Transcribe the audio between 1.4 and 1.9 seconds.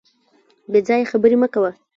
مه کوه.